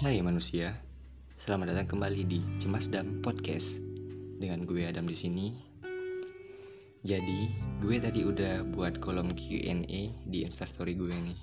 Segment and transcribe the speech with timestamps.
[0.00, 0.72] Hai manusia,
[1.36, 3.84] selamat datang kembali di Cemas Dam Podcast
[4.40, 5.52] dengan gue Adam di sini.
[7.04, 7.52] Jadi,
[7.84, 11.36] gue tadi udah buat kolom Q&A di Instastory gue nih.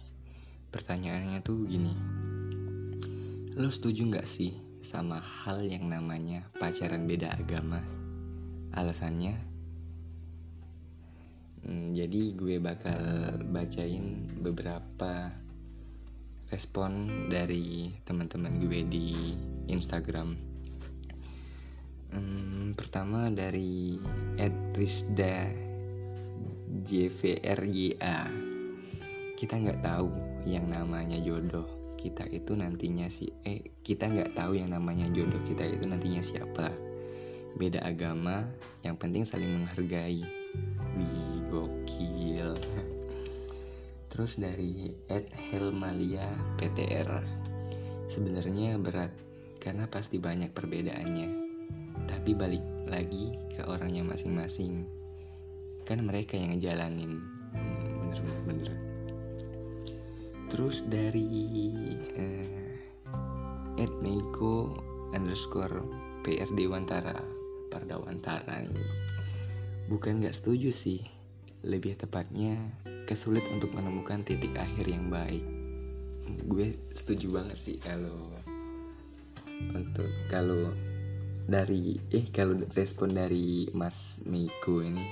[0.73, 1.93] Pertanyaannya tuh gini,
[3.53, 7.85] lo setuju nggak sih sama hal yang namanya pacaran beda agama?
[8.73, 9.37] Alasannya,
[11.61, 12.97] hmm, jadi gue bakal
[13.53, 15.45] bacain beberapa
[16.47, 19.35] respon dari teman-teman gue di
[19.67, 20.37] Instagram.
[22.07, 23.99] Hmm, pertama dari
[24.71, 25.51] Rizda
[26.87, 28.19] JVRYA.
[29.35, 30.09] Kita nggak tahu
[30.47, 31.67] yang namanya jodoh.
[31.99, 36.71] Kita itu nantinya si eh kita nggak tahu yang namanya jodoh kita itu nantinya siapa.
[37.57, 38.47] Beda agama,
[38.87, 40.23] yang penting saling menghargai.
[40.95, 41.36] Wih.
[44.07, 47.11] Terus dari Ed Helmalia PTR.
[48.07, 49.11] Sebenarnya berat
[49.59, 51.29] karena pasti banyak perbedaannya.
[52.07, 54.87] Tapi balik lagi ke orangnya masing-masing.
[55.83, 57.19] Kan mereka yang ngejalanin.
[57.51, 58.71] Hmm, bener bener bener.
[60.47, 61.27] Terus dari
[62.15, 64.71] uh, Ed Meiko
[65.11, 65.83] underscore
[66.23, 67.19] PR Dewantara
[67.67, 68.87] Pardawantara ini.
[69.91, 71.03] Bukan gak setuju sih.
[71.67, 72.55] Lebih tepatnya
[73.07, 75.41] kesulit untuk menemukan titik akhir yang baik
[76.47, 78.35] gue setuju banget sih kalau
[79.73, 80.75] untuk kalau
[81.47, 85.07] dari eh kalau respon dari Mas Miko ini.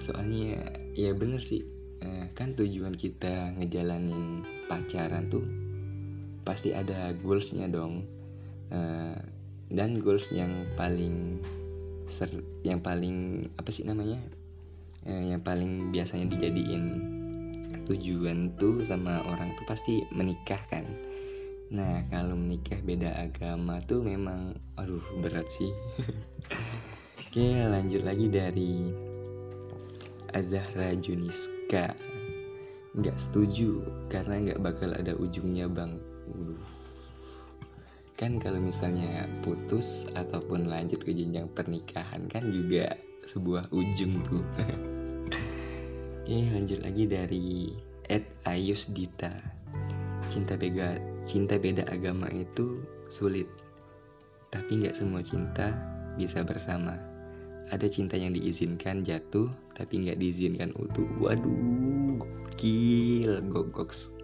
[0.00, 0.58] Soalnya
[0.96, 1.62] ya bener sih
[2.00, 5.44] eh, kan tujuan kita ngejalanin pacaran tuh
[6.42, 8.08] pasti ada goalsnya dong.
[8.72, 9.20] Eh,
[9.72, 11.40] dan goals yang paling
[12.08, 12.28] ser
[12.64, 14.20] yang paling apa sih namanya
[15.06, 16.84] yang paling biasanya dijadiin
[17.90, 20.86] tujuan tuh sama orang tuh pasti menikah kan.
[21.72, 25.72] Nah kalau menikah beda agama tuh memang aduh berat sih.
[27.22, 28.92] Oke lanjut lagi dari
[30.30, 31.96] Azahra Juniska.
[32.92, 35.98] Nggak setuju karena nggak bakal ada ujungnya bang.
[36.30, 36.62] Waduh.
[38.14, 42.94] kan kalau misalnya putus ataupun lanjut ke jenjang pernikahan kan juga
[43.26, 44.44] sebuah ujung tuh.
[46.22, 47.74] Oke lanjut lagi dari
[48.06, 49.32] Ed Ayus Dita.
[50.30, 50.96] Cinta beda,
[51.26, 52.78] cinta beda agama itu
[53.10, 53.50] sulit
[54.54, 55.74] Tapi nggak semua cinta
[56.14, 56.94] bisa bersama.
[57.74, 61.08] Ada cinta yang diizinkan jatuh Tapi nggak diizinkan utuh.
[61.18, 64.14] Waduh gokil gogoks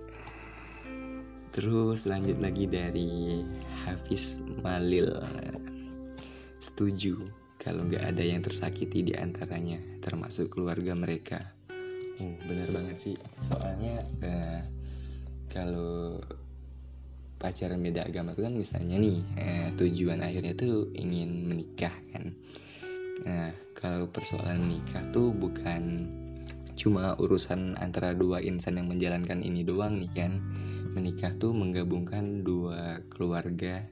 [1.50, 3.42] Terus lanjut lagi dari
[3.82, 5.10] Hafiz Malil.
[6.62, 7.18] Setuju
[7.58, 11.42] kalau nggak ada yang tersakiti di antaranya, termasuk keluarga mereka.
[12.22, 13.16] Uh, benar banget sih.
[13.42, 14.62] Soalnya uh,
[15.50, 16.22] kalau
[17.38, 22.34] pacaran beda agama itu kan misalnya nih uh, tujuan akhirnya tuh ingin menikah kan.
[23.26, 26.06] Nah, kalau persoalan menikah tuh bukan
[26.78, 30.38] cuma urusan antara dua insan yang menjalankan ini doang nih kan.
[30.94, 33.82] Menikah tuh menggabungkan dua keluarga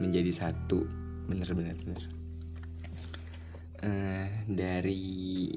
[0.00, 0.84] menjadi satu.
[1.28, 2.21] Bener-bener bener.
[3.82, 5.50] Uh, dari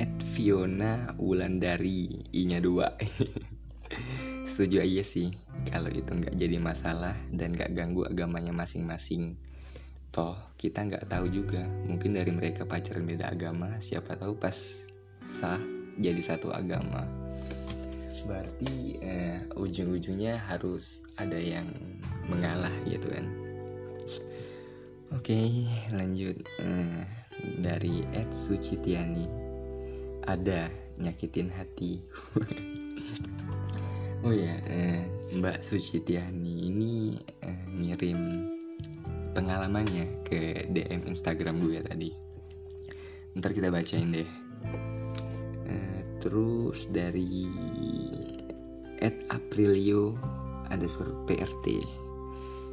[0.00, 2.96] Ed Fiona Wulandari I-nya dua.
[4.48, 5.30] Setuju aja sih
[5.70, 9.36] Kalau itu nggak jadi masalah Dan nggak ganggu agamanya masing-masing.
[10.10, 14.56] Toh kita nggak tahu juga Mungkin dari mereka pacaran beda agama Siapa tahu pas
[15.22, 15.60] sah
[15.96, 17.08] jadi satu agama.
[18.26, 21.68] Berarti eh, ujung-ujungnya harus ada yang
[22.28, 23.26] mengalah gitu kan.
[25.14, 26.36] Oke lanjut.
[26.60, 27.02] Eh,
[27.60, 29.26] dari Ed Sucitiani.
[30.26, 30.68] Ada
[31.00, 32.00] nyakitin hati.
[34.24, 35.06] Oh ya eh,
[35.38, 37.14] Mbak Sucitiani ini
[37.46, 38.18] eh, ngirim
[39.36, 42.10] pengalamannya ke DM Instagram gue tadi.
[43.38, 44.26] Ntar kita bacain deh.
[45.68, 47.46] Eh, terus dari
[48.98, 50.16] Ed Aprilio
[50.72, 51.66] ada suara PRT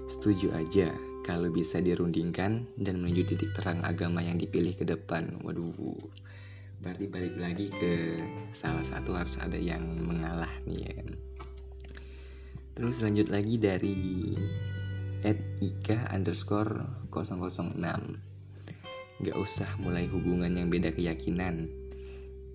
[0.10, 0.90] setuju aja
[1.24, 5.40] kalau bisa dirundingkan dan menuju titik terang agama yang dipilih ke depan.
[5.42, 5.96] Waduh,
[6.84, 8.20] berarti balik lagi ke
[8.52, 10.96] salah satu harus ada yang mengalah nih ya.
[12.76, 14.36] Terus lanjut lagi dari
[15.24, 16.84] at ika underscore
[17.14, 17.80] 006
[19.24, 21.70] Gak usah mulai hubungan yang beda keyakinan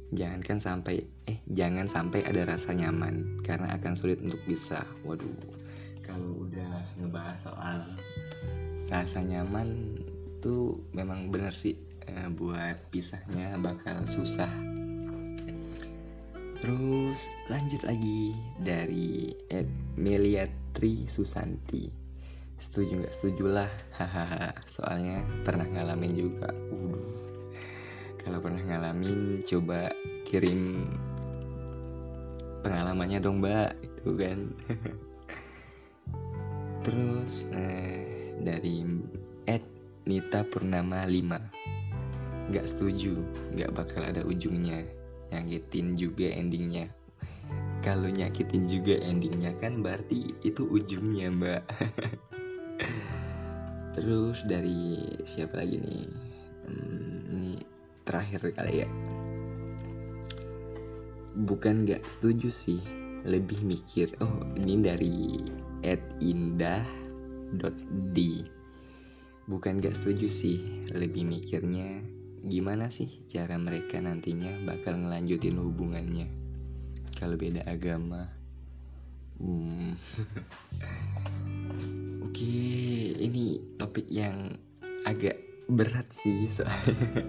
[0.08, 4.80] Jangankan sampai eh jangan sampai ada rasa nyaman karena akan sulit untuk bisa.
[5.04, 5.36] Waduh,
[6.00, 7.84] kalau udah ngebahas soal
[8.88, 10.00] rasa nyaman
[10.40, 11.76] tuh memang bener sih
[12.08, 14.48] eh, buat pisahnya bakal susah.
[16.58, 21.90] Terus lanjut lagi dari Ed Melia Putri Susanti
[22.58, 23.14] setuju nggak?
[23.14, 23.70] Setuju lah.
[23.94, 24.54] Hahaha.
[24.66, 26.50] Soalnya pernah ngalamin juga.
[28.22, 29.90] Kalau pernah ngalamin coba
[30.26, 30.86] kirim
[32.66, 33.78] pengalamannya dong mbak.
[33.82, 34.54] Itu kan.
[36.86, 38.82] Terus eh, dari
[39.46, 39.64] Ed
[40.08, 41.68] Nita Purnama 5
[42.48, 43.20] nggak setuju
[43.52, 44.84] nggak bakal ada ujungnya.
[45.28, 46.88] Nyakitin juga endingnya.
[47.84, 51.62] Kalau nyakitin juga endingnya kan berarti itu ujungnya mbak.
[53.94, 54.96] Terus dari
[55.28, 56.08] siapa lagi nih?
[56.64, 57.54] Hmm, ini
[58.08, 58.88] terakhir kali ya.
[61.38, 62.80] Bukan nggak setuju sih
[63.28, 64.08] lebih mikir.
[64.24, 65.16] Oh ini dari
[65.84, 66.82] at indah
[68.12, 68.44] d.
[69.48, 70.60] Bukan gak setuju sih
[70.92, 72.04] lebih mikirnya
[72.44, 76.30] gimana sih cara mereka nantinya bakal ngelanjutin hubungannya
[77.18, 78.30] kalau beda agama?
[79.42, 79.98] Hmm.
[82.26, 82.54] oke
[83.18, 84.54] ini topik yang
[85.02, 87.22] agak berat sih soalnya.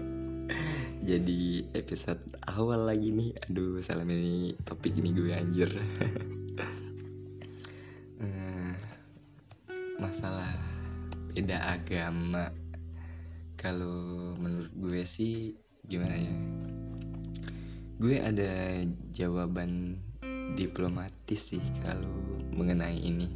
[1.10, 3.34] Jadi episode awal lagi nih.
[3.48, 5.70] Aduh salam ini topik ini gue anjir
[10.10, 10.58] masalah
[11.30, 12.50] beda agama.
[13.54, 15.54] Kalau menurut gue sih
[15.86, 16.34] gimana ya?
[18.02, 18.82] Gue ada
[19.14, 20.02] jawaban
[20.58, 22.10] diplomatis sih kalau
[22.50, 23.30] mengenai ini.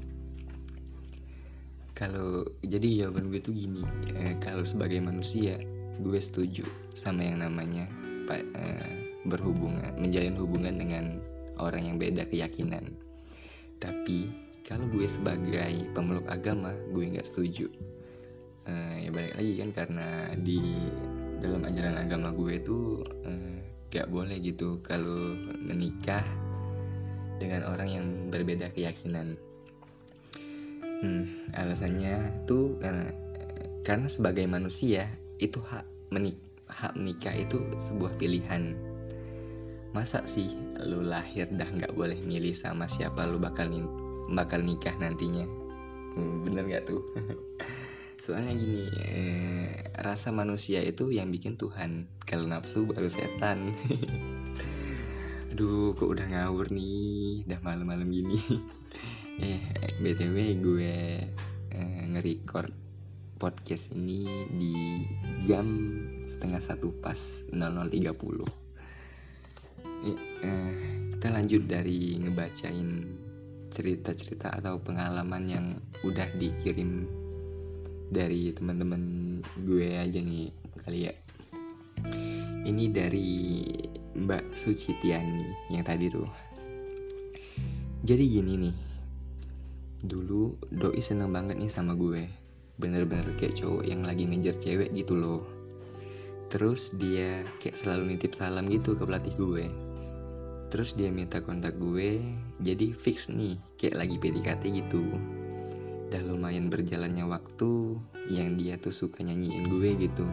[1.94, 3.87] Kalau jadi jawaban gue tuh gini
[4.19, 5.55] eh, kalau sebagai manusia
[6.03, 6.67] gue setuju
[6.99, 7.87] sama yang namanya
[8.35, 11.23] eh, berhubungan menjalin hubungan dengan
[11.62, 12.99] orang yang beda keyakinan.
[13.79, 17.69] Tapi kalau gue sebagai pemeluk agama gue nggak setuju
[18.64, 20.08] eh, ya balik lagi kan karena
[20.40, 20.61] di
[21.44, 22.56] dalam ajaran agama gue
[23.28, 23.56] eh,
[23.93, 26.25] gak boleh gitu kalau menikah
[27.38, 29.38] dengan orang yang berbeda keyakinan.
[31.05, 33.12] Hmm, alasannya tuh karena
[33.84, 38.75] karena sebagai manusia itu hak menik hak menikah itu sebuah pilihan.
[39.94, 40.50] Masa sih
[40.82, 43.70] lu lahir dah nggak boleh milih sama siapa lu bakal
[44.32, 45.44] bakal nikah nantinya?
[46.15, 47.03] Hmm, bener gak tuh?
[48.25, 53.76] soalnya gini eh, rasa manusia itu yang bikin Tuhan kalau nafsu baru setan
[55.53, 58.41] aduh kok udah ngawur nih udah malam-malam gini
[59.44, 59.61] eh
[60.00, 60.97] btw gue
[61.69, 62.73] eh, nge-record
[63.37, 65.05] podcast ini di
[65.44, 65.69] jam
[66.25, 67.20] setengah satu pas
[67.53, 68.09] 00.30 eh,
[70.49, 70.73] eh,
[71.12, 73.05] kita lanjut dari ngebacain
[73.75, 75.67] cerita-cerita atau pengalaman yang
[76.06, 77.11] udah dikirim
[78.06, 79.03] dari teman-teman
[79.67, 81.12] gue aja nih kali ya.
[82.65, 83.67] Ini dari
[84.15, 86.31] Mbak Suci Tiani yang tadi tuh.
[88.06, 88.76] Jadi gini nih
[90.06, 92.31] dulu doi seneng banget nih sama gue.
[92.79, 95.43] Bener-bener kayak cowok yang lagi ngejar cewek gitu loh.
[96.47, 99.67] Terus dia kayak selalu nitip salam gitu ke pelatih gue
[100.75, 102.19] terus dia minta kontak gue
[102.59, 105.06] jadi fix nih kayak lagi PDKT gitu.
[106.11, 107.94] Udah lumayan berjalannya waktu
[108.26, 110.26] yang dia tuh suka nyanyiin gue gitu.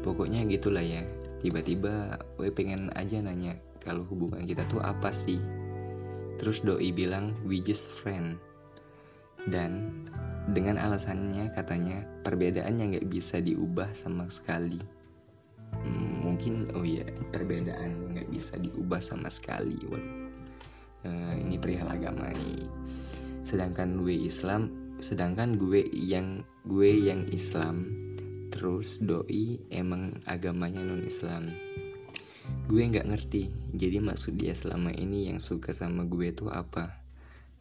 [0.00, 1.04] Pokoknya gitulah ya
[1.44, 5.36] tiba-tiba gue pengen aja nanya kalau hubungan kita tuh apa sih?
[6.40, 8.40] Terus doi bilang we just friend.
[9.44, 10.00] Dan
[10.48, 14.80] dengan alasannya katanya perbedaan yang nggak bisa diubah sama sekali.
[15.76, 17.04] Hmm, mungkin oh ya
[17.36, 20.26] perbedaan bisa diubah sama sekali waduh
[21.06, 22.66] uh, ini perihal agama nih
[23.46, 27.86] sedangkan gue Islam sedangkan gue yang gue yang Islam
[28.50, 31.54] terus doi emang agamanya non Islam
[32.66, 36.94] gue nggak ngerti jadi maksud dia selama ini yang suka sama gue tuh apa?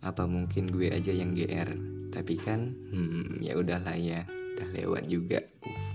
[0.06, 1.74] Apa mungkin gue aja yang gr
[2.14, 5.42] tapi kan hmm, ya udahlah ya udah lewat juga.
[5.66, 5.93] Hmm,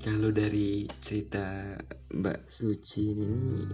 [0.00, 1.76] kalau dari cerita
[2.08, 3.68] Mbak Suci ini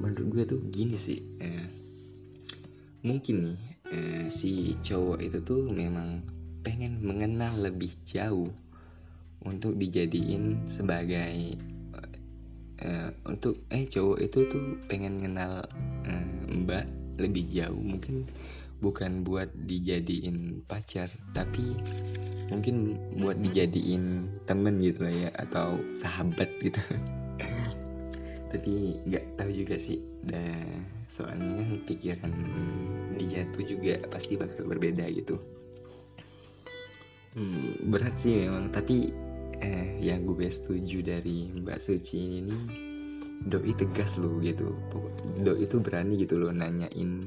[0.00, 1.68] menurut gue tuh gini sih eh,
[3.04, 3.58] mungkin nih
[3.92, 6.24] eh, si cowok itu tuh memang
[6.64, 8.50] pengen mengenal lebih jauh
[9.46, 11.54] untuk dijadiin sebagai
[12.82, 15.62] uh, untuk eh cowok itu tuh pengen kenal
[16.04, 17.78] uh, mbak lebih jauh.
[17.80, 18.28] Mungkin
[18.84, 21.76] bukan buat dijadiin pacar tapi
[22.52, 26.78] mungkin buat dijadiin temen gitu lah ya atau sahabat gitu.
[28.54, 29.98] Tapi nggak tahu juga sih.
[30.22, 30.62] Dah
[31.10, 32.32] soalnya kan pikiran
[33.18, 35.34] dia tuh juga pasti bakal berbeda gitu.
[37.34, 38.70] Hmm, berat sih memang.
[38.70, 39.10] Tapi
[39.60, 42.58] eh yang gue setuju dari Mbak Suci ini
[43.50, 44.70] doi tegas loh gitu.
[45.42, 47.26] Doi itu berani gitu loh nanyain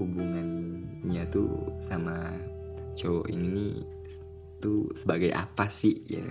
[0.00, 2.32] hubungannya tuh sama
[2.96, 3.74] cowok ini nih
[4.64, 6.24] tuh sebagai apa sih ya?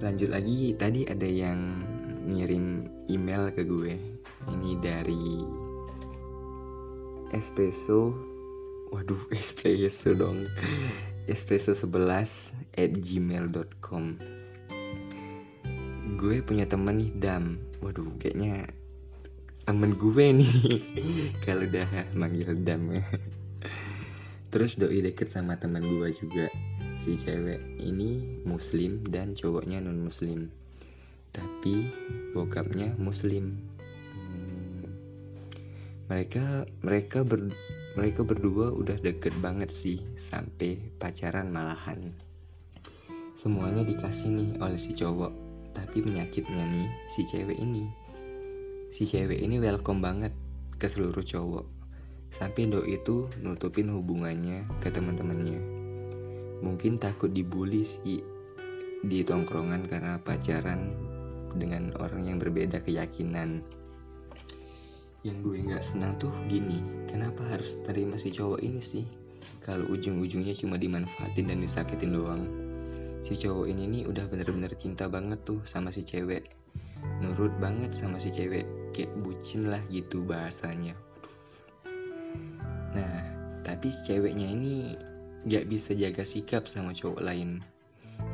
[0.00, 1.80] Lanjut lagi tadi ada yang
[2.28, 3.96] ngirim email ke gue.
[4.48, 5.44] Ini dari
[7.32, 8.12] espresso.
[8.92, 10.44] Waduh espresso dong.
[11.24, 14.04] Espresso 11 at gmail.com
[16.20, 17.56] gue punya temen nih dam.
[17.80, 18.68] Waduh kayaknya
[19.70, 20.54] temen gue nih.
[21.46, 21.86] Kalau udah
[22.18, 23.06] manggil dam ya.
[24.50, 26.50] Terus doi deket sama temen gue juga
[26.98, 30.50] si cewek ini muslim dan cowoknya non muslim
[31.30, 31.86] tapi
[32.34, 33.62] bokapnya muslim.
[34.10, 34.90] Hmm,
[36.10, 37.54] mereka mereka ber,
[37.94, 42.10] mereka berdua udah deket banget sih sampai pacaran malahan.
[43.38, 45.30] Semuanya dikasih nih oleh si cowok.
[45.78, 47.99] Tapi penyakitnya nih si cewek ini
[48.90, 50.34] si cewek ini welcome banget
[50.74, 51.62] ke seluruh cowok.
[52.34, 55.62] Sampai doi itu nutupin hubungannya ke teman-temannya.
[56.58, 58.18] Mungkin takut dibully sih
[59.06, 60.90] di tongkrongan karena pacaran
[61.54, 63.62] dengan orang yang berbeda keyakinan.
[65.22, 69.06] Yang gue nggak senang tuh gini kenapa harus terima si cowok ini sih?
[69.62, 72.42] Kalau ujung-ujungnya cuma dimanfaatin dan disakitin doang.
[73.22, 76.59] Si cowok ini nih udah bener-bener cinta banget tuh sama si cewek
[77.20, 78.64] nurut banget sama si cewek
[78.96, 80.96] kayak bucin lah gitu bahasanya
[82.96, 83.16] nah
[83.62, 84.98] tapi si ceweknya ini
[85.48, 87.64] gak bisa jaga sikap sama cowok lain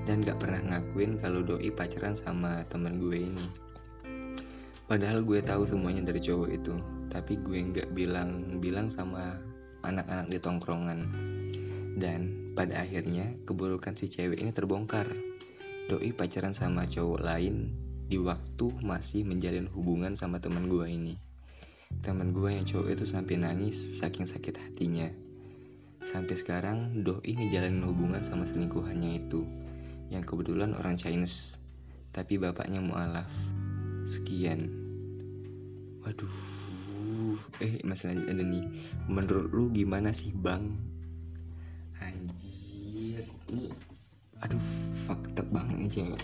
[0.07, 3.47] dan gak pernah ngakuin kalau doi pacaran sama temen gue ini.
[4.87, 6.75] Padahal gue tahu semuanya dari cowok itu,
[7.11, 9.35] tapi gue gak bilang-bilang sama
[9.83, 11.01] anak-anak di tongkrongan.
[11.99, 15.11] Dan pada akhirnya keburukan si cewek ini terbongkar.
[15.91, 21.15] Doi pacaran sama cowok lain di waktu masih menjalin hubungan sama teman gue ini.
[22.03, 25.11] Teman gue yang cowok itu sampai nangis saking sakit hatinya.
[26.07, 29.43] Sampai sekarang Doi ngejalanin hubungan sama selingkuhannya itu
[30.07, 31.59] Yang kebetulan orang Chinese
[32.15, 33.27] Tapi bapaknya mualaf
[34.07, 34.71] Sekian
[36.07, 36.31] Waduh
[37.59, 38.63] Eh masalah ada nih
[39.11, 40.79] Menurut lu gimana sih bang?
[41.99, 43.75] Anjir Ini
[44.47, 44.63] Aduh
[45.11, 46.23] fakta banget nih cewek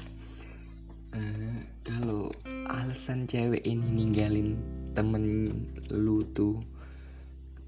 [1.12, 2.33] uh, Kalau
[2.69, 4.57] alasan cewek ini ninggalin
[4.92, 5.49] temen
[5.88, 6.61] lu tuh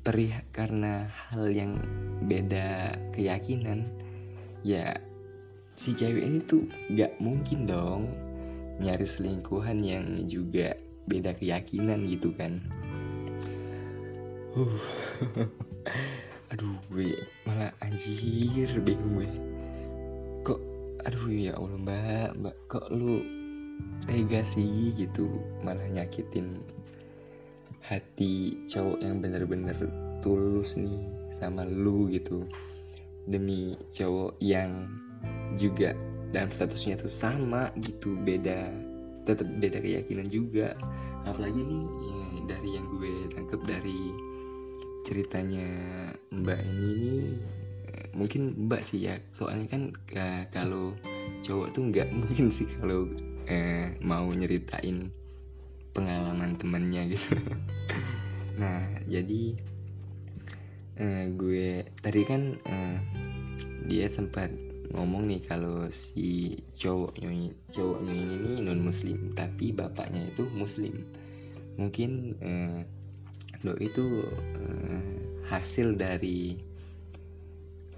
[0.05, 1.81] perih karena hal yang
[2.29, 3.89] beda keyakinan
[4.61, 5.01] ya
[5.77, 8.13] si cewek ini tuh gak mungkin dong
[8.85, 10.77] nyari selingkuhan yang juga
[11.09, 12.61] beda keyakinan gitu kan.
[14.55, 14.79] Uh
[16.55, 19.31] aduh gue malah anjir bingung gue
[21.05, 22.29] aduh ya Allah mbak.
[22.41, 23.21] Mbak kok lu
[24.09, 25.29] tega sih gitu?
[25.61, 26.61] Malah nyakitin
[27.85, 29.77] hati cowok yang bener-bener
[30.25, 32.49] tulus nih sama lu gitu.
[33.29, 34.89] Demi cowok yang
[35.57, 35.97] juga
[36.33, 38.69] dalam statusnya tuh sama gitu beda
[39.25, 40.77] tetap beda keyakinan juga.
[41.25, 44.13] Apalagi nih ya, dari yang gue tangkap dari
[45.05, 45.69] ceritanya
[46.33, 47.33] mbak ini nih
[48.15, 49.21] mungkin mbak sih ya.
[49.35, 49.83] Soalnya kan
[50.17, 50.95] uh, kalau
[51.45, 53.11] cowok tuh nggak mungkin sih kalau
[53.51, 55.11] uh, mau nyeritain
[55.95, 57.39] pengalaman temennya gitu.
[58.55, 59.59] Nah jadi
[61.03, 62.99] uh, gue tadi kan uh,
[63.91, 64.47] dia sempat
[64.95, 71.03] ngomong nih kalau si cowoknya cowoknya ini non muslim tapi bapaknya itu muslim.
[71.75, 74.23] Mungkin uh, itu
[74.55, 75.03] uh,
[75.51, 76.55] hasil dari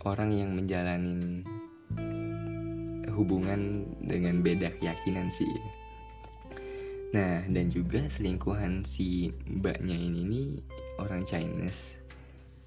[0.07, 1.43] orang yang menjalani
[3.11, 5.51] hubungan dengan beda keyakinan sih
[7.17, 10.49] Nah, dan juga selingkuhan si mbaknya ini nih
[10.99, 12.03] orang Chinese.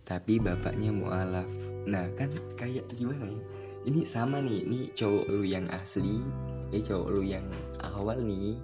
[0.08, 1.50] Tapi bapaknya mualaf.
[1.86, 3.41] Nah, kan kayak gimana ya?
[3.86, 6.24] Ini sama nih, ini cowok lu yang asli,
[6.72, 7.46] eh cowok lu yang
[7.93, 8.58] awal nih.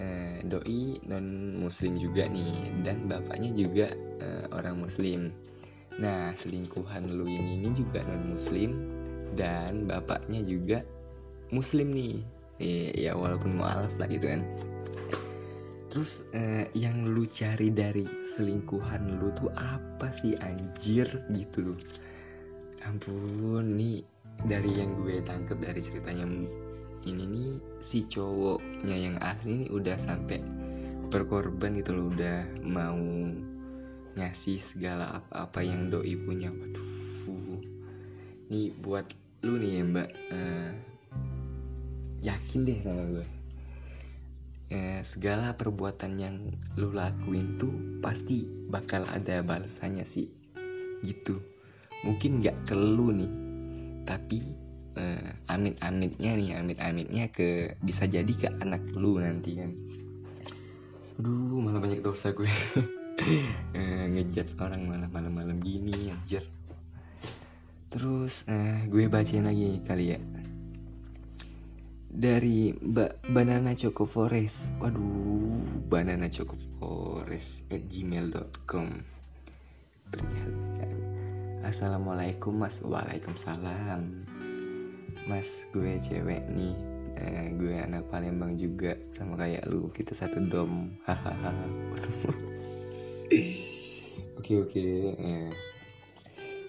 [0.00, 5.32] Eh, doi non muslim juga nih dan bapaknya juga eh, orang muslim.
[6.00, 8.72] Nah, selingkuhan lu ini, ini juga non muslim
[9.36, 10.80] dan bapaknya juga
[11.52, 12.24] muslim nih.
[12.60, 14.44] Eh, ya walaupun mualaf lah gitu kan.
[15.92, 21.08] Terus eh, yang lu cari dari selingkuhan lu tuh apa sih anjir?
[21.32, 21.78] Gitu loh
[22.80, 24.00] Ampun nih
[24.48, 26.24] dari yang gue tangkep dari ceritanya
[27.04, 27.50] ini nih
[27.84, 30.40] si cowoknya yang asli nih udah sampai
[31.12, 32.96] berkorban gitu loh udah mau
[34.30, 36.54] ngasih segala apa-apa yang doi punya.
[36.54, 37.58] Waduh
[38.46, 39.10] nih buat
[39.42, 40.08] lu nih ya mbak.
[40.30, 40.70] Uh,
[42.22, 43.26] yakin deh sama gue.
[44.70, 46.46] Eh, segala perbuatan yang
[46.78, 50.30] lu lakuin tuh pasti bakal ada balasannya sih.
[51.02, 51.42] Gitu.
[52.06, 53.32] Mungkin nggak ke lu nih
[54.06, 54.46] tapi
[54.94, 59.74] eh, amit-amitnya nih amit-amitnya ke bisa jadi ke anak lu nanti kan.
[61.18, 62.46] Aduh malah banyak dosa gue
[63.76, 66.44] eh, ngejat orang malam malam-malam gini anjir
[67.90, 70.20] terus eh, gue bacain lagi kali ya
[72.10, 74.74] dari Mbak Banana Choco Forest.
[74.82, 78.88] Waduh, Banana Choco Forest at gmail.com.
[81.62, 82.82] Assalamualaikum Mas.
[82.82, 84.26] Waalaikumsalam.
[85.30, 86.74] Mas, gue cewek nih.
[87.14, 89.86] Eh, gue anak Palembang juga sama kayak lu.
[89.94, 90.90] Kita satu dom.
[91.06, 91.54] Hahaha.
[93.30, 95.14] Oke oke.
[95.14, 95.54] Eh,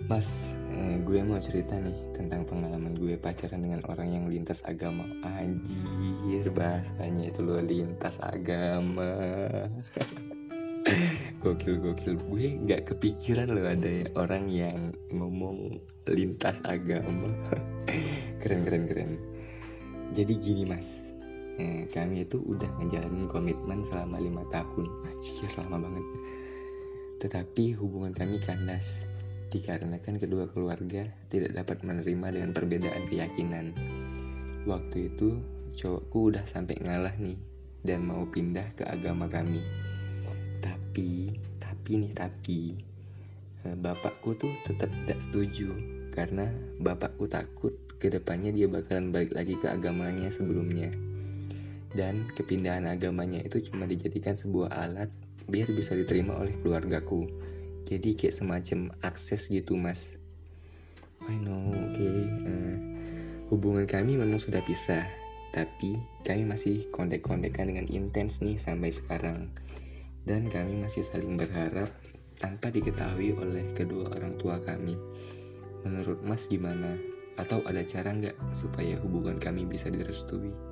[0.06, 5.10] Mas, eh, gue mau cerita nih tentang pengalaman gue pacaran dengan orang yang lintas agama.
[5.26, 9.10] Anjir, bahasanya itu lo lintas agama.
[11.42, 12.22] gokil gokil.
[12.30, 15.82] Gue nggak kepikiran loh ada orang yang ngomong
[16.14, 17.34] lintas agama.
[18.42, 19.12] Keren keren keren.
[20.14, 21.18] Jadi gini mas.
[21.58, 24.86] Eh, kami itu udah ngejalanin komitmen selama lima tahun.
[25.10, 26.06] Anjir lama banget
[27.22, 29.06] tetapi hubungan kami kandas
[29.54, 33.78] dikarenakan kedua keluarga tidak dapat menerima dengan perbedaan keyakinan.
[34.66, 35.38] Waktu itu
[35.78, 37.38] cowokku udah sampai ngalah nih
[37.86, 39.62] dan mau pindah ke agama kami.
[40.66, 42.60] Tapi, tapi nih tapi
[43.70, 45.70] eh, bapakku tuh tetap tidak setuju
[46.10, 46.50] karena
[46.82, 50.90] bapakku takut ke depannya dia bakalan balik lagi ke agamanya sebelumnya.
[51.92, 55.12] Dan kepindahan agamanya itu cuma dijadikan sebuah alat
[55.50, 57.30] biar bisa diterima oleh keluargaku.
[57.88, 60.18] Jadi kayak semacam akses gitu mas.
[61.26, 62.18] I know oke okay.
[62.46, 62.78] uh,
[63.54, 65.06] hubungan kami memang sudah pisah
[65.52, 69.52] tapi kami masih kontek-kontekan dengan intens nih sampai sekarang.
[70.24, 71.92] Dan kami masih saling berharap
[72.38, 74.96] tanpa diketahui oleh kedua orang tua kami.
[75.84, 76.96] Menurut mas gimana?
[77.36, 80.71] Atau ada cara nggak supaya hubungan kami bisa direstui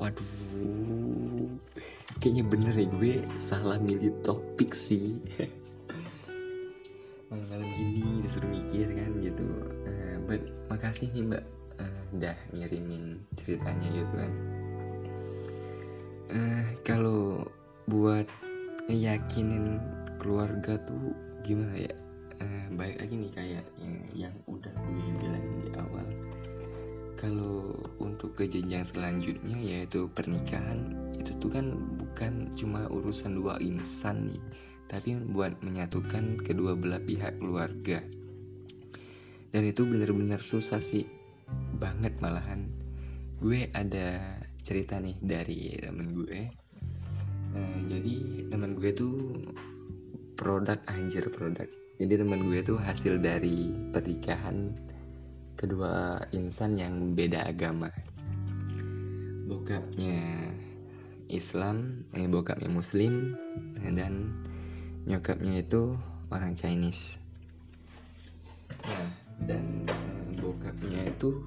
[0.00, 1.48] waduh.
[2.20, 5.20] Kayaknya bener ya gue salah milih topik sih.
[7.28, 9.46] Malam-malam gini disuruh mikir kan gitu.
[9.84, 11.44] Uh, but makasih nih mbak.
[11.76, 14.32] Uh, udah ngirimin ceritanya gitu kan.
[16.26, 17.44] Uh, kalau
[17.86, 18.26] buat
[18.88, 19.78] ngeyakinin
[20.18, 21.12] keluarga tuh
[21.44, 21.94] gimana ya?
[22.36, 26.06] Uh, baik lagi nih kayak yang, yang udah gue bilangin di awal
[27.16, 34.28] kalau untuk ke jenjang selanjutnya yaitu pernikahan itu tuh kan bukan cuma urusan dua insan
[34.28, 34.42] nih
[34.86, 38.02] tapi buat menyatukan kedua belah pihak keluarga.
[39.50, 41.06] Dan itu bener-bener susah sih
[41.78, 42.70] banget malahan.
[43.42, 46.40] Gue ada cerita nih dari temen gue.
[47.56, 49.14] Nah, jadi temen gue tuh
[50.38, 51.66] produk anjir produk.
[51.96, 54.76] Jadi temen gue tuh hasil dari pernikahan
[55.56, 57.90] kedua insan yang beda agama.
[59.48, 60.52] Bokapnya
[61.26, 63.34] Islam, eh, bokapnya Muslim
[63.82, 64.30] dan
[65.08, 65.96] nyokapnya itu
[66.30, 67.18] orang Chinese.
[68.86, 71.44] Nah dan uh, bokapnya itu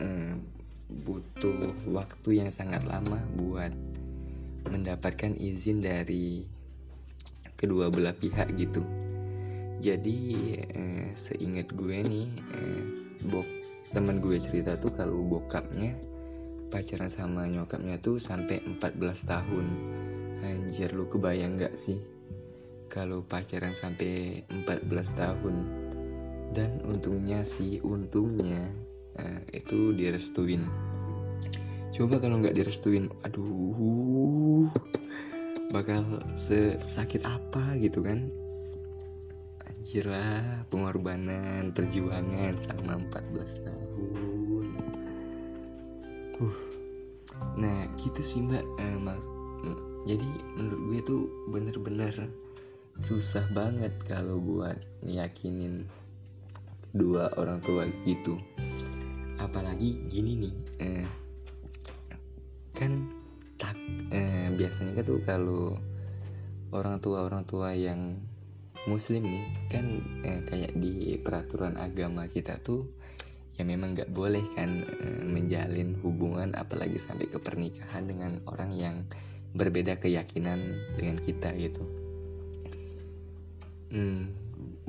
[0.00, 0.34] uh,
[1.04, 3.72] butuh waktu yang sangat lama buat
[4.68, 6.46] mendapatkan izin dari
[7.58, 8.84] kedua belah pihak gitu.
[9.82, 10.18] Jadi
[10.62, 12.82] eh, seingat gue nih eh,
[13.26, 13.46] bok
[13.92, 15.92] teman gue cerita tuh kalau bokapnya
[16.72, 19.66] pacaran sama nyokapnya tuh sampai 14 tahun.
[20.40, 22.00] Anjir lu kebayang gak sih?
[22.88, 24.88] Kalau pacaran sampai 14
[25.20, 25.56] tahun.
[26.56, 28.72] Dan untungnya sih untungnya
[29.20, 30.64] uh, itu direstuin.
[31.92, 34.68] Coba kalau nggak direstuin aduh
[35.72, 36.04] bakal
[36.36, 38.28] sesakit apa gitu kan
[40.06, 44.66] lah pengorbanan perjuangan selama 14 tahun.
[46.40, 46.58] Uh
[47.58, 48.64] nah gitu sih mbak.
[48.78, 49.24] Uh, mas
[50.02, 50.26] jadi
[50.58, 51.22] menurut gue tuh
[51.54, 52.14] bener-bener
[53.06, 54.74] susah banget kalau buat
[55.06, 55.86] ngeyakinin
[56.90, 58.36] dua orang tua gitu.
[59.38, 61.06] Apalagi gini nih eh,
[62.74, 63.06] kan
[63.58, 63.78] tak
[64.10, 65.78] eh, biasanya kan tuh kalau
[66.74, 68.18] orang tua orang tua yang
[68.90, 69.86] muslim nih kan
[70.26, 72.90] eh, kayak di peraturan agama kita tuh
[73.54, 78.96] ya memang nggak boleh kan eh, menjalin hubungan apalagi sampai ke pernikahan dengan orang yang
[79.52, 81.84] berbeda keyakinan dengan kita gitu.
[83.92, 84.32] Hmm,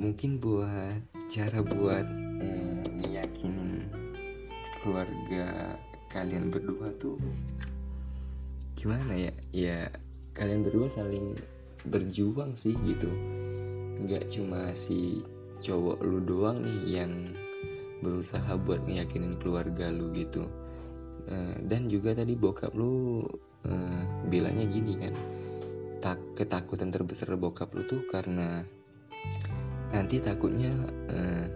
[0.00, 2.08] mungkin buat cara buat
[2.40, 3.84] eh, meyakinin
[4.80, 5.76] keluarga
[6.10, 7.20] kalian berdua tuh
[8.74, 9.32] gimana ya?
[9.54, 9.78] Ya
[10.34, 11.38] kalian berdua saling
[11.84, 13.12] berjuang sih gitu
[14.00, 15.22] nggak cuma si
[15.62, 17.12] cowok lu doang nih yang
[18.04, 20.44] berusaha buat ngeyakinin keluarga lu gitu.
[21.24, 23.24] Uh, dan juga tadi bokap lu
[23.64, 25.14] uh, bilangnya gini kan
[26.04, 28.60] tak ketakutan terbesar bokap lu tuh karena
[29.88, 30.68] nanti takutnya
[31.08, 31.48] uh,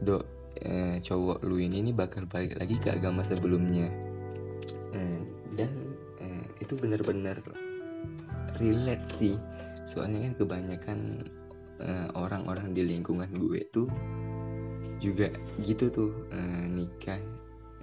[0.00, 0.24] do
[0.64, 3.92] uh, cowok lu ini nih bakal balik lagi ke agama sebelumnya.
[5.58, 5.74] Dan
[6.62, 7.42] itu benar-benar
[8.62, 9.34] relate sih.
[9.82, 10.98] Soalnya kan kebanyakan
[12.14, 13.88] orang-orang uh, di lingkungan gue tuh
[14.98, 15.30] juga
[15.62, 17.22] gitu tuh uh, nikah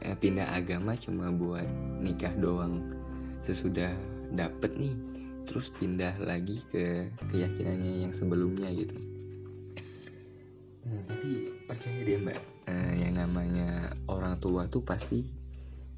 [0.04, 1.68] uh, pindah agama cuma buat
[2.04, 2.84] nikah doang.
[3.46, 3.96] Sesudah
[4.36, 4.96] dapet nih
[5.46, 8.98] terus pindah lagi ke keyakinannya yang sebelumnya gitu.
[10.86, 12.38] Nah, tapi percaya deh mbak.
[12.66, 15.26] Uh, yang namanya orang tua tuh pasti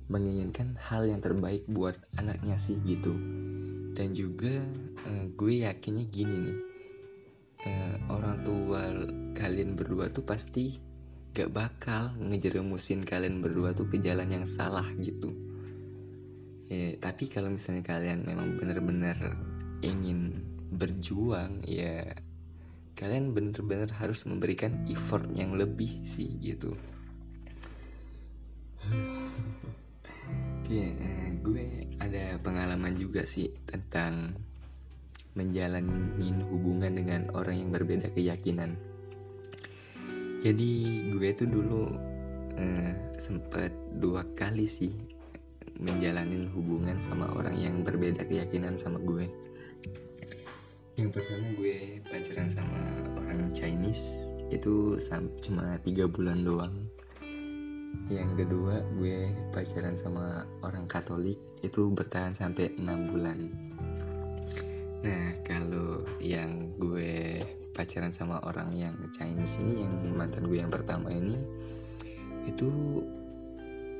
[0.07, 3.15] menginginkan hal yang terbaik buat anaknya sih gitu.
[3.97, 4.61] Dan juga
[5.07, 6.57] uh, gue yakinnya gini nih
[7.67, 8.81] uh, orang tua
[9.35, 10.79] kalian berdua tuh pasti
[11.35, 15.35] gak bakal ngejeremusin kalian berdua tuh ke jalan yang salah gitu.
[16.67, 19.15] Ya, tapi kalau misalnya kalian memang benar-benar
[19.85, 22.03] ingin berjuang ya
[22.97, 26.73] kalian benar-benar harus memberikan effort yang lebih sih gitu.
[30.67, 34.35] Oke, eh, gue ada pengalaman juga sih tentang
[35.37, 38.73] menjalani hubungan dengan orang yang berbeda keyakinan.
[40.41, 40.71] Jadi
[41.13, 41.85] gue tuh dulu
[42.57, 43.69] eh, sempet
[44.01, 44.89] dua kali sih
[45.77, 49.29] menjalani hubungan sama orang yang berbeda keyakinan sama gue.
[50.97, 52.81] Yang pertama gue pacaran sama
[53.21, 54.01] orang Chinese
[54.49, 54.97] itu
[55.45, 56.73] cuma tiga bulan doang.
[58.09, 63.51] Yang kedua gue pacaran sama orang Katolik itu bertahan sampai enam bulan
[65.05, 67.41] nah kalau yang gue
[67.77, 71.37] pacaran sama orang yang Chinese ini yang mantan gue yang pertama ini
[72.49, 72.69] itu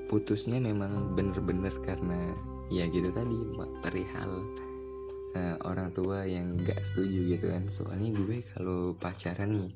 [0.08, 2.32] putusnya memang bener-bener karena
[2.72, 3.38] ya gitu tadi
[3.84, 4.32] perihal
[5.36, 7.68] uh, orang tua yang gak setuju gitu kan.
[7.68, 9.72] Soalnya gue kalau pacaran nih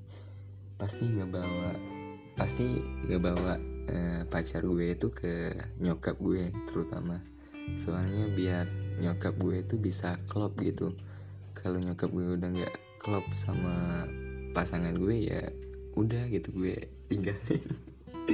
[0.80, 1.78] pasti ngebawa
[2.40, 2.80] pasti
[3.12, 3.60] ngebawa
[3.92, 5.52] uh, pacar gue itu ke
[5.84, 7.20] nyokap gue terutama.
[7.76, 8.66] Soalnya biar
[9.04, 10.96] nyokap gue itu bisa klop gitu
[11.62, 14.06] kalau nyokap gue udah nggak klop sama
[14.52, 15.42] pasangan gue ya
[15.96, 16.76] udah gitu gue
[17.08, 17.64] tinggalin.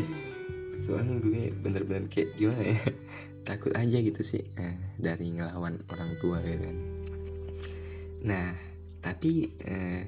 [0.84, 2.82] Soalnya gue bener-bener kayak gimana ya
[3.48, 6.78] takut aja gitu sih eh, dari ngelawan orang tua gitu kan.
[8.28, 8.48] Nah
[9.02, 10.04] tapi eh,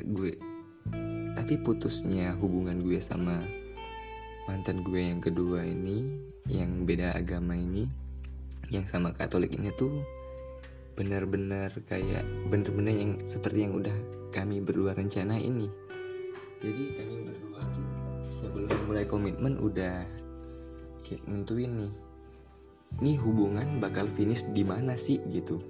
[0.00, 0.32] gue
[1.36, 3.44] tapi putusnya hubungan gue sama
[4.48, 6.10] mantan gue yang kedua ini
[6.50, 7.86] yang beda agama ini
[8.70, 10.02] yang sama Katolik ini tuh
[11.00, 13.96] benar-benar kayak bener-bener yang seperti yang udah
[14.36, 15.72] kami berdua rencana ini
[16.60, 17.88] jadi kami berdua tuh
[18.28, 20.04] sebelum mulai komitmen udah
[21.00, 21.92] kayak nentuin nih
[23.00, 25.22] nih hubungan bakal finish di mana sih?
[25.30, 25.62] gitu.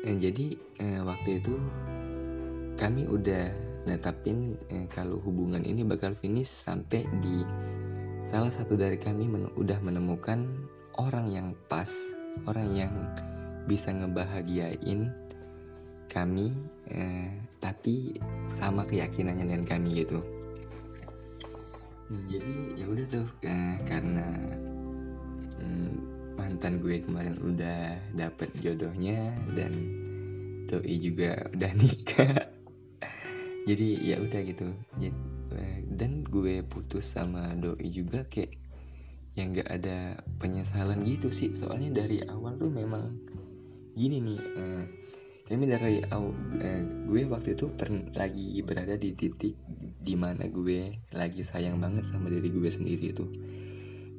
[0.00, 1.52] Eh, jadi eh, waktu itu
[2.80, 3.52] kami udah
[3.84, 7.44] netapin eh, kalau hubungan ini bakal finish sampai di
[8.32, 10.48] salah satu dari kami men udah menemukan
[10.96, 11.92] orang yang pas
[12.48, 12.94] orang yang
[13.70, 15.14] bisa ngebahagiain
[16.10, 16.50] kami
[16.90, 17.30] eh,
[17.62, 18.18] tapi
[18.50, 20.18] sama keyakinannya dengan kami gitu.
[22.10, 24.26] Hmm, jadi ya udah tuh eh, karena
[25.62, 25.94] hmm,
[26.34, 29.70] mantan gue kemarin udah dapet jodohnya dan
[30.66, 32.50] doi juga udah nikah.
[33.70, 34.66] Jadi ya udah gitu.
[35.54, 38.58] Eh, dan gue putus sama doi juga kayak
[39.38, 41.54] yang gak ada penyesalan gitu sih.
[41.54, 43.29] Soalnya dari awal tuh memang
[44.00, 44.84] gini nih eh,
[45.50, 46.30] kami dari uh,
[47.10, 49.58] gue waktu itu per, lagi berada di titik
[49.98, 53.26] di mana gue lagi sayang banget sama diri gue sendiri itu.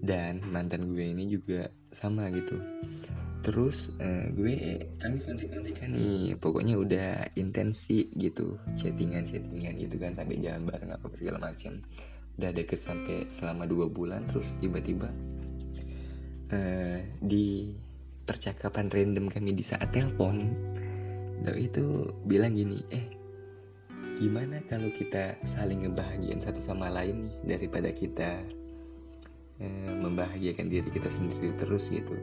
[0.03, 2.59] Dan mantan gue ini juga sama gitu.
[3.47, 10.35] Terus uh, gue kami kontek-kontekan nih pokoknya udah intensi gitu chattingan chattingan gitu kan sampai
[10.43, 11.79] jalan bareng apa segala macam
[12.37, 15.09] udah deket sampai selama dua bulan terus tiba-tiba
[16.53, 17.71] uh, di
[18.31, 20.39] percakapan random kami di saat telepon.
[21.43, 23.03] Doi itu bilang gini eh
[24.15, 28.47] gimana kalau kita saling ngebahagiain satu sama lain nih daripada kita
[29.59, 32.15] eh, membahagiakan diri kita sendiri terus gitu?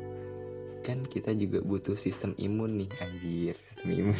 [0.81, 4.17] Kan kita juga butuh sistem imun nih anjir sistem imun.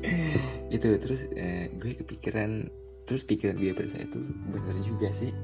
[0.74, 2.72] Itu terus eh, gue kepikiran
[3.04, 5.36] terus pikiran gue pada saat itu bener juga sih.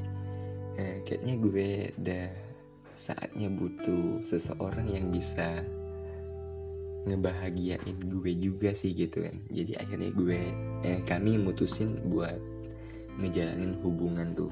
[0.78, 2.47] Eh, kayaknya gue udah
[2.98, 5.62] saatnya butuh seseorang yang bisa
[7.06, 9.38] ngebahagiain gue juga sih gitu kan.
[9.54, 10.40] Jadi akhirnya gue
[10.82, 12.36] eh, kami mutusin buat
[13.22, 14.50] ngejalanin hubungan tuh.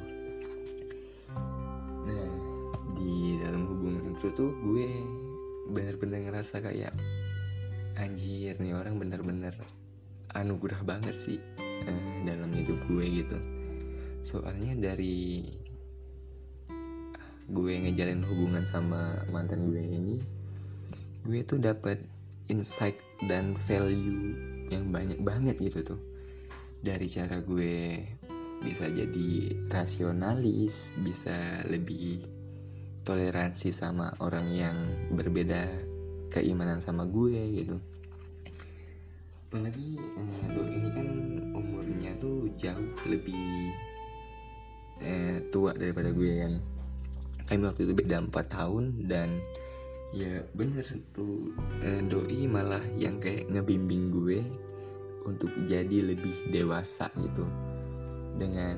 [2.07, 2.29] Nah
[2.95, 4.89] di dalam hubungan itu tuh gue
[5.75, 6.95] bener-bener ngerasa kayak
[7.99, 9.59] anjir nih orang bener-bener
[10.39, 11.43] anugerah banget sih
[11.83, 13.39] eh, dalam hidup gue gitu.
[14.23, 15.66] Soalnya dari
[17.47, 20.19] gue ngejalin hubungan sama mantan gue ini
[21.27, 21.99] gue tuh dapat
[22.47, 22.95] insight
[23.27, 24.39] dan value
[24.71, 26.01] yang banyak banget gitu tuh.
[26.83, 27.99] Dari cara gue
[28.63, 32.23] bisa jadi rasionalis bisa lebih
[33.03, 34.77] toleransi sama orang yang
[35.15, 35.67] berbeda
[36.31, 37.77] keimanan sama gue gitu.
[39.51, 41.09] Apalagi eh, ini kan
[41.55, 43.75] umurnya tuh jauh lebih
[45.03, 46.55] eh, tua daripada gue kan
[47.47, 49.39] kami waktu itu beda 4 tahun dan
[50.15, 51.51] ya bener tuh
[51.83, 54.43] eh, doi malah yang kayak ngebimbing gue
[55.27, 57.47] untuk jadi lebih dewasa gitu.
[58.37, 58.77] Dengan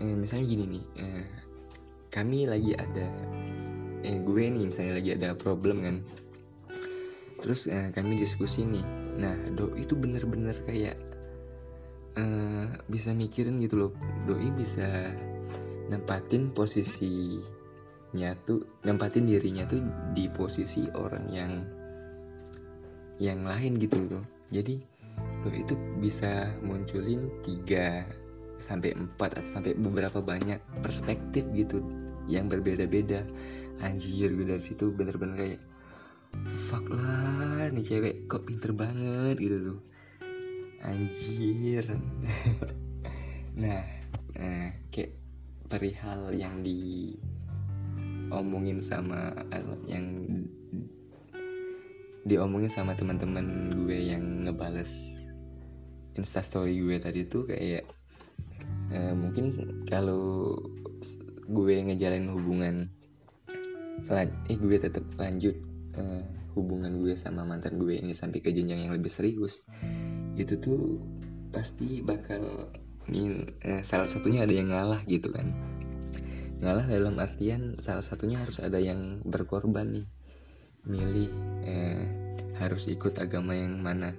[0.00, 1.26] eh, misalnya gini nih eh,
[2.12, 3.08] kami lagi ada
[4.04, 5.96] eh, gue nih misalnya lagi ada problem kan.
[7.40, 8.84] Terus eh, kami diskusi nih.
[9.16, 10.96] Nah doi itu bener-bener kayak
[12.20, 13.92] eh, bisa mikirin gitu loh.
[14.24, 15.12] Doi bisa
[15.86, 19.82] nempatin posisinya tuh nempatin dirinya tuh
[20.14, 21.52] di posisi orang yang
[23.16, 24.24] yang lain gitu loh.
[24.52, 24.78] Jadi
[25.42, 28.04] doi itu bisa munculin tiga
[28.56, 31.80] sampai empat atau sampai beberapa banyak perspektif gitu
[32.26, 33.24] yang berbeda-beda.
[33.80, 35.62] Anjir gue dari situ bener-bener kayak
[36.68, 39.80] fuck lah nih cewek kok pinter banget gitu tuh.
[40.84, 41.84] Anjir.
[43.56, 43.80] Nah
[44.36, 45.16] eh, kayak
[45.66, 49.34] perihal yang diomongin sama
[49.90, 50.06] yang
[52.26, 55.14] diomongin sama teman-teman gue yang ngebales
[56.18, 57.86] instastory gue tadi tuh kayak
[58.90, 59.54] uh, mungkin
[59.86, 60.58] kalau
[61.46, 62.90] gue ngejalanin hubungan
[64.50, 65.54] eh gue tetap lanjut
[65.94, 66.22] uh,
[66.58, 69.62] hubungan gue sama mantan gue ini sampai ke jenjang yang lebih serius
[70.34, 70.98] itu tuh
[71.54, 72.74] pasti bakal
[73.10, 75.54] mil, uh, salah satunya ada yang ngalah gitu kan.
[76.62, 80.06] Ngalah dalam artian salah satunya harus ada yang berkorban nih.
[80.86, 81.30] Milih
[81.66, 82.04] eh,
[82.56, 84.16] harus ikut agama yang mana.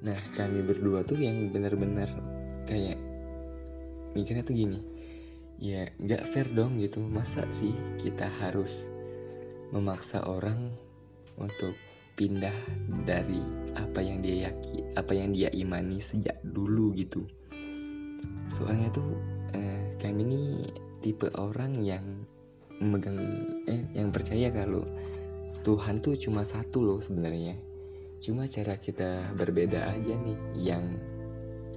[0.00, 2.08] Nah kami berdua tuh yang benar-benar
[2.64, 2.96] kayak
[4.16, 4.80] mikirnya tuh gini.
[5.60, 7.04] Ya nggak fair dong gitu.
[7.04, 8.88] Masa sih kita harus
[9.74, 10.72] memaksa orang
[11.36, 11.76] untuk
[12.16, 12.54] pindah
[13.04, 13.44] dari
[13.76, 17.28] apa yang dia yaki apa yang dia imani sejak dulu gitu
[18.50, 19.16] soalnya tuh
[19.54, 20.40] eh, kami ini
[21.02, 22.04] tipe orang yang
[22.76, 23.16] memegang
[23.64, 24.84] eh yang percaya kalau
[25.64, 27.58] Tuhan tuh cuma satu loh sebenarnya.
[28.22, 30.84] Cuma cara kita berbeda aja nih yang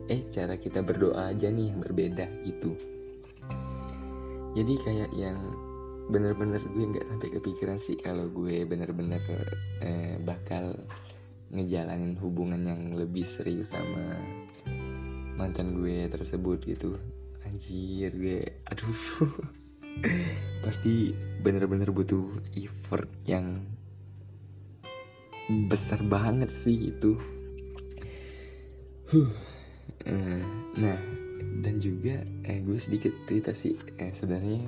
[0.10, 2.78] eh cara kita berdoa aja nih yang berbeda gitu.
[4.54, 5.38] Jadi kayak yang
[6.10, 9.22] bener-bener gue nggak sampai kepikiran sih kalau gue bener-bener
[9.86, 10.74] eh, bakal
[11.54, 14.18] ngejalanin hubungan yang lebih serius sama
[15.40, 17.00] mantan gue tersebut gitu.
[17.48, 19.00] Anjir gue aduh.
[20.68, 22.28] Pasti bener-bener butuh
[22.60, 23.64] effort yang
[25.72, 27.16] besar banget sih itu.
[29.10, 29.32] Huh.
[30.04, 30.44] Eh,
[30.76, 31.00] nah
[31.64, 33.80] dan juga eh, gue sedikit cerita sih.
[33.96, 34.68] Eh, sebenarnya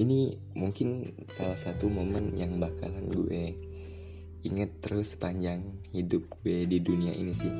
[0.00, 3.56] ini mungkin salah satu momen yang bakalan gue
[4.44, 7.50] inget terus sepanjang hidup gue di dunia ini sih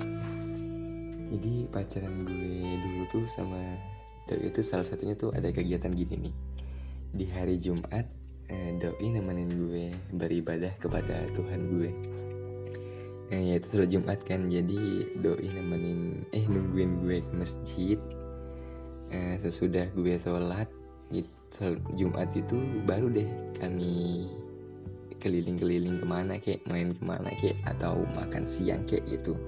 [1.33, 3.59] jadi pacaran gue dulu tuh sama
[4.27, 6.35] doi itu salah satunya tuh ada kegiatan gini nih.
[7.17, 8.07] Di hari Jumat
[8.51, 9.85] eh, doi nemenin gue
[10.15, 11.91] beribadah kepada Tuhan gue.
[13.35, 14.47] Eh, ya itu sudah Jumat kan.
[14.51, 17.99] Jadi doi nemenin eh nungguin gue ke masjid.
[19.11, 20.71] Eh, sesudah gue sholat
[21.15, 21.31] itu
[21.95, 23.31] Jumat itu baru deh
[23.63, 24.27] kami
[25.23, 29.39] keliling-keliling ke mana kek main ke mana kek atau makan siang kek gitu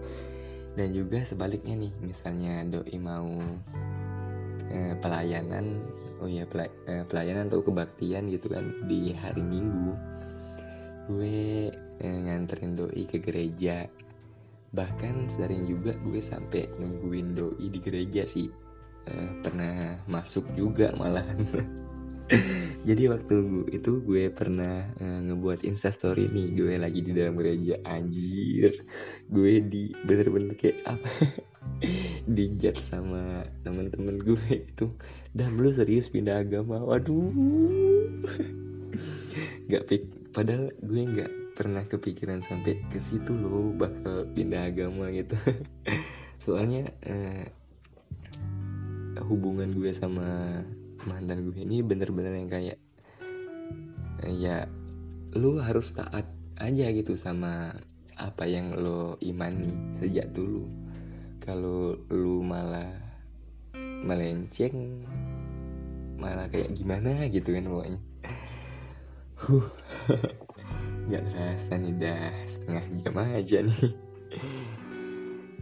[0.79, 3.43] dan juga sebaliknya nih misalnya doi mau
[4.71, 5.83] eh, pelayanan
[6.23, 6.47] oh ya
[6.87, 10.19] eh, pelayanan atau kebaktian gitu kan di hari Minggu
[11.09, 13.89] gue eh, nganterin doi ke gereja.
[14.77, 18.53] Bahkan sering juga gue sampai nungguin doi di gereja sih.
[19.09, 21.41] Eh, pernah masuk juga malahan
[22.85, 23.37] jadi waktu
[23.73, 27.81] itu gue pernah eh, ngebuat instastory nih gue lagi di dalam gereja.
[27.89, 28.85] Anjir
[29.29, 31.11] gue di bener-bener kayak apa?
[32.37, 34.93] Dijat sama temen-temen gue itu.
[35.33, 36.85] Dan lu serius pindah agama?
[36.85, 37.29] Waduh.
[39.69, 45.37] Nggak pik padahal gue nggak pernah kepikiran sampai ke situ loh bakal pindah agama gitu.
[46.45, 47.49] Soalnya eh,
[49.25, 50.63] hubungan gue sama
[51.07, 52.79] mantan gue ini bener-bener yang kayak
[54.27, 54.67] ya
[55.39, 56.27] lu harus taat
[56.59, 57.77] aja gitu sama
[58.19, 59.71] apa yang lo imani
[60.03, 60.67] sejak dulu.
[61.39, 62.91] Kalau lu malah
[63.79, 65.07] melenceng
[66.19, 68.01] malah kayak gimana gitu kan pokoknya.
[69.39, 69.67] Huh.
[71.09, 73.93] Nggak terasa nih dah setengah jam aja nih.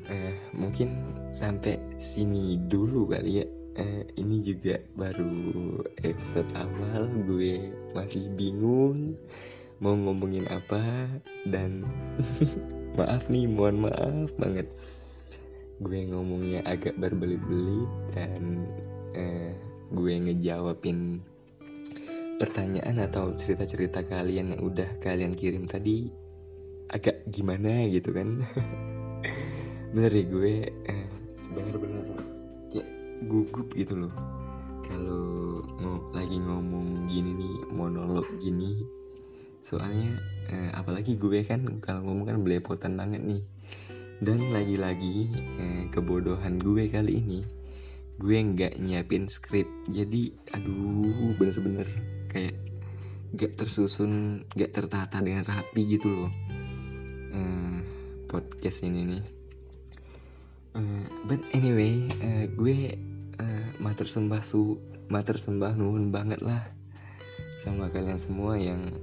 [0.07, 3.47] Eh, mungkin sampai sini dulu kali ya
[3.77, 9.17] eh, ini juga baru episode awal gue masih bingung
[9.77, 11.09] mau ngomongin apa
[11.45, 11.85] dan
[12.99, 14.65] maaf nih mohon maaf banget.
[15.85, 18.65] Gue ngomongnya agak berbelit-belit dan
[19.13, 19.53] eh,
[19.93, 21.21] gue ngejawabin
[22.41, 26.09] pertanyaan atau cerita-cerita kalian yang udah kalian kirim tadi
[26.89, 28.41] agak gimana gitu kan.
[29.93, 30.55] Bener deh gue?
[30.89, 31.07] Eh,
[31.53, 32.26] bener-bener
[33.25, 34.15] gugup gitu loh.
[34.85, 38.85] Kalau ng lagi ngomong gini nih monolog gini
[39.67, 40.15] soalnya
[40.47, 43.43] eh, apalagi gue kan kalau ngomong kan belepotan banget nih.
[44.21, 45.29] Dan lagi-lagi
[45.61, 47.41] eh, kebodohan gue kali ini
[48.17, 49.69] gue nggak nyiapin skrip.
[49.89, 51.89] Jadi aduh bener-bener
[52.33, 52.57] kayak
[53.37, 56.33] nggak tersusun nggak tertata dengan rapi gitu loh
[57.35, 57.79] eh,
[58.31, 59.36] podcast ini nih
[60.77, 62.95] uh, but anyway uh, gue
[63.41, 64.77] uh, mater sembah su
[65.09, 66.69] mater sembah nuhun banget lah
[67.67, 68.95] sama kalian semua yang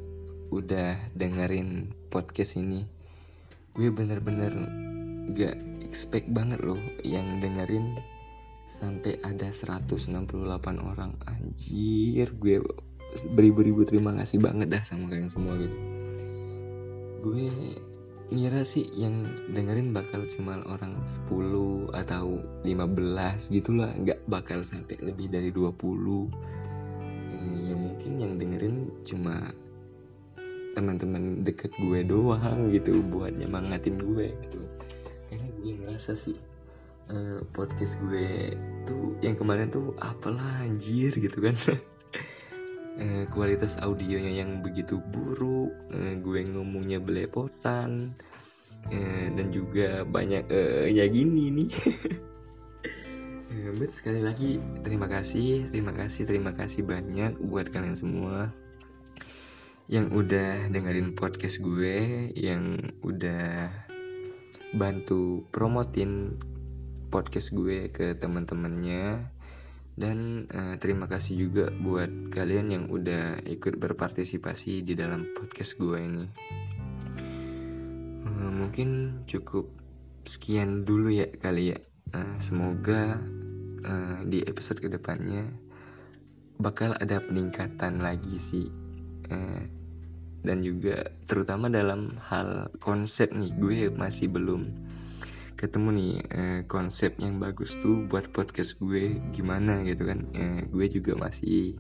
[0.53, 2.85] udah dengerin podcast ini.
[3.73, 4.53] Gue bener-bener
[5.33, 7.97] gak expect banget loh yang dengerin
[8.69, 10.13] sampai ada 168
[10.79, 11.17] orang.
[11.25, 12.61] Anjir gue
[13.33, 15.77] beribu-ribu terima kasih banget dah sama kalian semua gitu.
[17.25, 17.49] Gue
[18.31, 20.95] ngira sih yang dengerin bakal cuma orang
[21.27, 28.77] 10 atau 15 gitulah nggak bakal sampai lebih dari 20 eh, ya mungkin yang dengerin
[29.03, 29.51] cuma
[30.73, 34.59] teman-teman deket gue doang gitu buat nyemangatin gue gitu.
[35.29, 36.37] Karena gue ngerasa sih
[37.13, 38.57] uh, podcast gue
[38.89, 41.55] tuh yang kemarin tuh apalah anjir gitu kan
[42.99, 48.13] uh, kualitas audionya yang begitu buruk uh, gue ngomongnya belepotan
[48.89, 51.71] uh, dan juga banyak uh, ya gini nih.
[53.77, 58.49] But sekali lagi terima kasih, terima kasih, terima kasih banyak buat kalian semua
[59.91, 63.69] yang udah dengerin podcast gue, yang udah
[64.73, 66.33] bantu promotin
[67.13, 69.32] podcast gue ke teman-temannya
[69.93, 75.97] dan uh, terima kasih juga buat kalian yang udah ikut berpartisipasi di dalam podcast gue
[76.01, 76.25] ini.
[78.25, 79.69] Uh, mungkin cukup
[80.25, 81.79] sekian dulu ya kali ya.
[82.13, 83.21] Uh, semoga
[83.85, 85.49] uh, di episode ke depannya
[86.61, 88.83] bakal ada peningkatan lagi sih
[89.31, 89.63] Eh,
[90.43, 94.67] dan juga terutama dalam hal konsep nih gue masih belum
[95.55, 100.85] ketemu nih eh, konsep yang bagus tuh buat podcast gue gimana gitu kan eh, gue
[100.89, 101.77] juga masih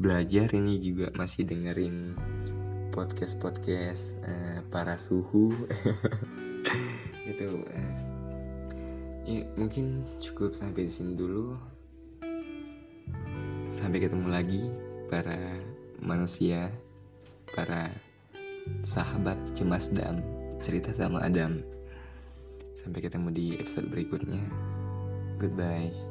[0.00, 2.18] belajar ini juga masih dengerin
[2.90, 5.54] podcast podcast eh, para suhu
[7.28, 7.96] gitu eh.
[9.24, 11.54] ya mungkin cukup sampai di sini dulu
[13.74, 14.62] sampai ketemu lagi
[15.10, 15.58] para
[16.04, 16.70] manusia,
[17.54, 17.88] para
[18.84, 20.20] sahabat cemas dam,
[20.60, 21.64] cerita sama Adam.
[22.74, 24.42] Sampai ketemu di episode berikutnya.
[25.38, 26.03] Goodbye.